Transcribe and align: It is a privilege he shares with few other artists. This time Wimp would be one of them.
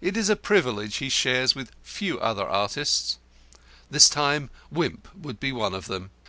It 0.00 0.16
is 0.16 0.28
a 0.28 0.36
privilege 0.36 0.98
he 0.98 1.08
shares 1.08 1.56
with 1.56 1.72
few 1.82 2.20
other 2.20 2.48
artists. 2.48 3.18
This 3.90 4.08
time 4.08 4.48
Wimp 4.70 5.08
would 5.12 5.40
be 5.40 5.50
one 5.50 5.74
of 5.74 5.86
them. 5.88 6.10